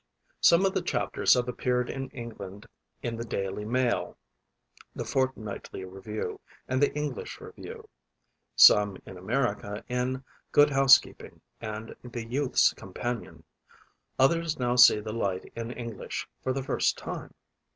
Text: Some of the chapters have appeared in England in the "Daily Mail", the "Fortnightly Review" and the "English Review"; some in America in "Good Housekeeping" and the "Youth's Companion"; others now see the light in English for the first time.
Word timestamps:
Some 0.39 0.65
of 0.65 0.73
the 0.73 0.81
chapters 0.81 1.35
have 1.35 1.47
appeared 1.47 1.87
in 1.87 2.09
England 2.09 2.65
in 3.03 3.17
the 3.17 3.23
"Daily 3.23 3.65
Mail", 3.65 4.17
the 4.95 5.05
"Fortnightly 5.05 5.85
Review" 5.85 6.39
and 6.67 6.81
the 6.81 6.91
"English 6.95 7.39
Review"; 7.39 7.87
some 8.55 8.97
in 9.05 9.15
America 9.15 9.83
in 9.87 10.23
"Good 10.51 10.71
Housekeeping" 10.71 11.41
and 11.59 11.95
the 12.03 12.25
"Youth's 12.25 12.73
Companion"; 12.73 13.43
others 14.17 14.57
now 14.57 14.75
see 14.75 14.99
the 14.99 15.13
light 15.13 15.53
in 15.55 15.69
English 15.69 16.27
for 16.41 16.51
the 16.51 16.63
first 16.63 16.97
time. 16.97 17.35